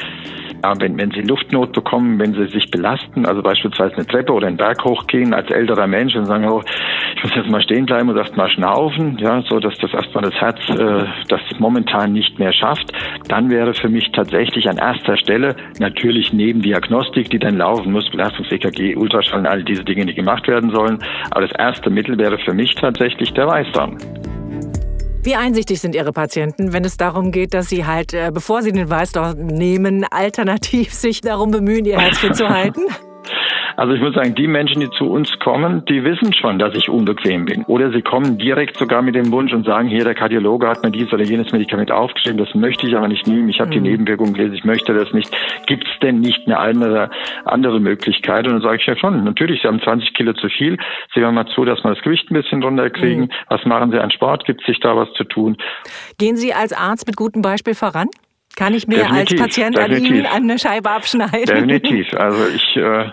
ja, 0.64 0.74
wenn, 0.80 0.98
wenn 0.98 1.12
sie 1.12 1.22
Luftnot 1.22 1.74
bekommen, 1.74 2.20
wenn 2.20 2.34
sie 2.34 2.48
sich 2.48 2.70
belasten, 2.72 3.26
also 3.26 3.42
beispielsweise 3.42 3.96
eine 3.96 4.06
Treppe 4.06 4.34
oder 4.34 4.48
einen 4.48 4.58
Berg 4.58 4.84
hochgehen 4.84 5.34
als 5.34 5.50
älterer 5.50 5.88
Mensch 5.88 6.16
und 6.16 6.26
sagen, 6.26 6.48
oh, 6.50 6.62
ich 7.16 7.24
muss 7.24 7.36
jetzt 7.36 7.50
mal 7.50 7.62
stehen 7.62 7.86
bleiben 7.86 8.10
und 8.10 8.18
erst 8.18 8.36
mal 8.38 8.50
schnaufen, 8.50 9.18
ja, 9.20 9.42
so 9.44 9.60
dass 9.60 9.78
das 9.80 9.94
erstmal 9.94 10.24
das 10.24 10.36
Herz 10.36 10.60
äh, 10.70 11.06
das 11.28 11.42
momentan 11.60 12.14
nicht 12.14 12.40
mehr 12.40 12.54
schafft, 12.54 12.92
dann 13.28 13.50
wäre 13.50 13.74
für 13.74 13.90
mich 13.90 14.12
tatsächlich 14.12 14.70
an 14.70 14.78
erster 14.78 15.18
Stelle 15.18 15.56
natürlich 15.80 16.34
neben 16.34 16.62
Diagnostik, 16.62 17.30
die 17.30 17.40
dann 17.40 17.58
laufen 17.58 17.92
muss, 17.92 18.10
Belastungs-EKG, 18.10 18.96
Ultraschall, 18.96 19.46
all 19.46 19.64
diese 19.64 19.84
Dinge, 19.84 20.06
die 20.06 20.14
gemacht 20.14 20.48
werden 20.48 20.72
sollen. 20.72 21.00
Aber 21.32 21.48
das 21.48 21.58
erste 21.58 21.90
Mittel 21.90 22.18
wäre 22.18 22.38
für 22.40 22.54
mich 22.54 22.76
tatsächlich 22.76 23.34
der 23.34 23.48
Weißdarm. 23.48 23.98
Wie 25.22 25.36
einsichtig 25.36 25.82
sind 25.82 25.96
Ihre 25.96 26.14
Patienten, 26.14 26.72
wenn 26.72 26.86
es 26.86 26.96
darum 26.96 27.32
geht, 27.32 27.54
dass 27.54 27.68
Sie 27.68 27.86
halt, 27.86 28.14
äh, 28.14 28.32
bevor 28.34 28.62
Sie 28.62 28.72
den 28.72 28.90
Weißdorf 28.90 29.36
nehmen, 29.36 30.06
alternativ 30.06 30.94
sich 30.94 31.20
darum 31.20 31.52
bemühen, 31.52 31.84
Ihr 31.86 32.00
Herz 32.00 32.20
fit 32.20 32.38
zu 32.38 32.48
halten? 32.48 32.82
Also 33.80 33.94
ich 33.94 34.02
muss 34.02 34.14
sagen, 34.14 34.36
die 34.36 34.48
Menschen, 34.48 34.82
die 34.82 34.90
zu 34.90 35.10
uns 35.10 35.40
kommen, 35.40 35.86
die 35.86 36.04
wissen 36.04 36.34
schon, 36.34 36.60
dass 36.60 36.76
ich 36.76 36.90
unbequem 36.90 37.46
bin. 37.46 37.64
Oder 37.64 37.94
sie 37.94 38.02
kommen 38.02 38.38
direkt 38.38 38.76
sogar 38.76 39.02
mit 39.02 39.16
dem 39.16 39.32
Wunsch 39.32 39.54
und 39.54 39.66
sagen, 39.66 39.88
hier, 39.88 40.04
der 40.04 40.16
Kardiologe 40.16 40.68
hat 40.68 40.84
mir 40.84 40.92
dies 40.92 41.14
oder 41.14 41.24
jenes 41.24 41.54
Medikament 41.54 41.90
aufgeschrieben, 41.90 42.38
das 42.38 42.54
möchte 42.54 42.86
ich 42.88 42.98
aber 42.98 43.08
nicht 43.08 43.26
nehmen, 43.26 43.48
ich 43.48 43.62
habe 43.62 43.70
mhm. 43.70 43.74
die 43.76 43.80
Nebenwirkungen 43.80 44.34
gelesen, 44.34 44.56
ich 44.56 44.66
möchte 44.66 44.94
das 44.94 45.14
nicht. 45.14 45.34
Gibt 45.66 45.88
es 45.88 45.98
denn 46.02 46.20
nicht 46.20 46.46
eine 46.46 46.60
andere, 46.60 47.10
andere 47.46 47.80
Möglichkeit? 47.80 48.46
Und 48.48 48.56
dann 48.56 48.62
sage 48.62 48.80
ich 48.82 48.86
ja 48.86 48.98
schon, 48.98 49.24
natürlich, 49.24 49.62
Sie 49.62 49.68
haben 49.70 49.80
20 49.80 50.14
Kilo 50.14 50.34
zu 50.34 50.50
viel, 50.50 50.78
sehen 51.14 51.24
wir 51.24 51.32
mal 51.32 51.48
zu, 51.48 51.64
dass 51.64 51.82
wir 51.82 51.96
das 51.96 52.04
Gewicht 52.04 52.30
ein 52.30 52.34
bisschen 52.34 52.62
runterkriegen. 52.62 53.28
Mhm. 53.28 53.32
Was 53.48 53.64
machen 53.64 53.92
Sie 53.92 53.98
an 53.98 54.12
Sport? 54.12 54.44
Gibt 54.44 54.60
es 54.60 54.68
sich 54.68 54.82
da 54.82 54.98
was 54.98 55.08
zu 55.14 55.24
tun? 55.24 55.56
Gehen 56.18 56.36
Sie 56.36 56.54
als 56.54 56.74
Arzt 56.74 57.08
mit 57.08 57.16
gutem 57.16 57.42
Beispiel 57.42 57.76
voran? 57.76 58.10
Kann 58.56 58.74
ich 58.74 58.88
mir 58.88 58.98
definitiv, 58.98 59.40
als 59.40 59.42
Patient 59.42 59.78
definitiv. 59.78 60.10
an 60.10 60.16
Ihnen 60.16 60.26
eine 60.26 60.60
Scheibe 60.60 60.90
abschneiden? 60.90 61.46
Definitiv. 61.46 62.14
Also 62.14 62.46
ich, 62.54 62.76
äh, 62.76 63.06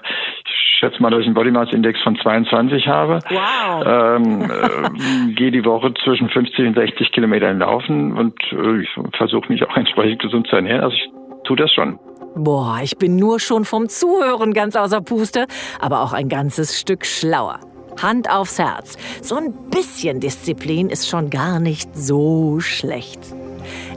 schätze 0.87 1.03
mal, 1.03 1.11
dass 1.11 1.21
ich 1.21 1.27
einen 1.27 1.35
Body 1.35 1.51
Mass 1.51 1.73
Index 1.73 2.01
von 2.03 2.17
22 2.17 2.87
habe. 2.87 3.19
Wow. 3.29 3.85
Ähm, 3.87 4.43
äh, 4.43 5.33
gehe 5.35 5.51
die 5.51 5.65
Woche 5.65 5.93
zwischen 6.05 6.29
50 6.29 6.69
und 6.69 6.75
60 6.75 7.13
Kilometern 7.13 7.59
laufen 7.59 8.17
und 8.17 8.35
äh, 8.53 8.83
ich 8.83 8.89
versuche 9.17 9.53
mich 9.53 9.63
auch 9.65 9.77
entsprechend 9.77 10.23
gesund 10.23 10.47
zu 10.49 10.57
ernähren. 10.57 10.83
Also 10.83 10.97
ich 10.97 11.11
tue 11.45 11.57
das 11.57 11.73
schon. 11.73 11.99
Boah, 12.37 12.81
ich 12.83 12.99
bin 12.99 13.17
nur 13.17 13.41
schon 13.41 13.65
vom 13.65 13.89
Zuhören 13.89 14.53
ganz 14.53 14.77
außer 14.77 15.01
Puste, 15.01 15.47
aber 15.81 16.03
auch 16.03 16.13
ein 16.13 16.29
ganzes 16.29 16.79
Stück 16.79 17.07
schlauer. 17.07 17.61
Hand 18.03 18.31
aufs 18.31 18.59
Herz. 18.59 18.99
So 19.23 19.37
ein 19.37 19.55
bisschen 19.71 20.21
Disziplin 20.21 20.91
ist 20.91 21.09
schon 21.09 21.31
gar 21.31 21.61
nicht 21.61 21.97
so 21.97 22.61
schlecht. 22.61 23.21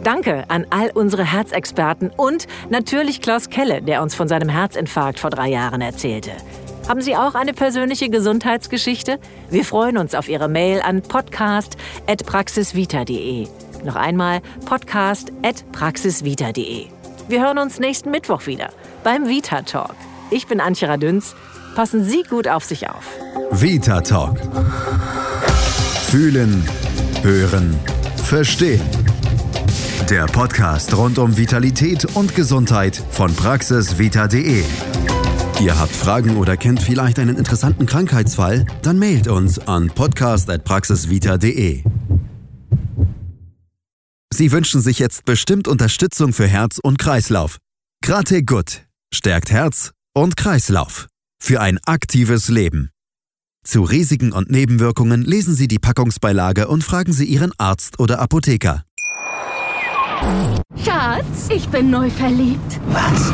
Danke 0.03 0.45
an 0.47 0.65
all 0.69 0.89
unsere 0.93 1.25
Herzexperten 1.25 2.11
und 2.15 2.47
natürlich 2.69 3.21
Klaus 3.21 3.49
Kelle, 3.49 3.81
der 3.81 4.01
uns 4.01 4.15
von 4.15 4.29
seinem 4.29 4.47
Herzinfarkt 4.47 5.19
vor 5.19 5.29
drei 5.29 5.49
Jahren 5.49 5.81
erzählte. 5.81 6.31
Haben 6.89 7.01
Sie 7.03 7.15
auch 7.15 7.35
eine 7.35 7.53
persönliche 7.53 8.09
Gesundheitsgeschichte? 8.09 9.19
Wir 9.51 9.63
freuen 9.63 9.99
uns 9.99 10.15
auf 10.15 10.27
Ihre 10.27 10.49
Mail 10.49 10.81
an 10.81 11.03
podcast.praxisvita.de. 11.03 13.47
Noch 13.85 13.95
einmal 13.95 14.41
podcast.praxisvita.de. 14.65 16.87
Wir 17.27 17.45
hören 17.45 17.59
uns 17.59 17.77
nächsten 17.77 18.09
Mittwoch 18.09 18.47
wieder 18.47 18.71
beim 19.03 19.27
Vita 19.27 19.61
Talk. 19.61 19.93
Ich 20.31 20.47
bin 20.47 20.59
Antje 20.59 20.89
Radünz. 20.89 21.35
Passen 21.75 22.03
Sie 22.03 22.23
gut 22.23 22.47
auf 22.47 22.63
sich 22.63 22.89
auf. 22.89 23.05
Vita 23.51 24.01
Talk. 24.01 24.39
Fühlen, 26.07 26.67
hören, 27.21 27.79
verstehen. 28.15 28.81
Der 30.09 30.25
Podcast 30.25 30.97
rund 30.97 31.19
um 31.19 31.37
Vitalität 31.37 32.05
und 32.15 32.33
Gesundheit 32.33 32.99
von 33.11 33.31
praxisvita.de. 33.35 34.63
Ihr 35.61 35.77
habt 35.77 35.93
Fragen 35.93 36.37
oder 36.37 36.55
kennt 36.55 36.81
vielleicht 36.81 37.19
einen 37.19 37.35
interessanten 37.35 37.85
Krankheitsfall? 37.85 38.65
Dann 38.81 38.97
mailt 38.97 39.27
uns 39.27 39.59
an 39.59 39.87
podcast.praxisvita.de. 39.89 41.83
Sie 44.31 44.51
wünschen 44.53 44.79
sich 44.79 44.99
jetzt 44.99 45.25
bestimmt 45.25 45.67
Unterstützung 45.67 46.31
für 46.31 46.47
Herz 46.47 46.79
und 46.81 46.97
Kreislauf. 46.97 47.57
Krate 48.01 48.43
Gut 48.43 48.85
stärkt 49.13 49.51
Herz 49.51 49.91
und 50.13 50.37
Kreislauf 50.37 51.07
für 51.41 51.59
ein 51.59 51.77
aktives 51.85 52.47
Leben. 52.47 52.89
Zu 53.65 53.81
Risiken 53.83 54.31
und 54.31 54.49
Nebenwirkungen 54.49 55.23
lesen 55.23 55.55
Sie 55.55 55.67
die 55.67 55.79
Packungsbeilage 55.79 56.69
und 56.69 56.85
fragen 56.85 57.11
Sie 57.11 57.25
Ihren 57.25 57.51
Arzt 57.57 57.99
oder 57.99 58.19
Apotheker. 58.19 58.85
Schatz, 60.85 61.49
ich 61.49 61.67
bin 61.67 61.89
neu 61.89 62.09
verliebt. 62.09 62.79
Was? 62.87 63.33